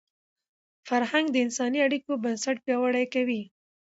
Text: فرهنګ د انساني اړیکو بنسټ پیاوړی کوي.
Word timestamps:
فرهنګ 0.87 1.25
د 1.31 1.35
انساني 1.45 1.79
اړیکو 1.87 2.11
بنسټ 2.23 2.57
پیاوړی 2.65 3.05
کوي. 3.13 3.41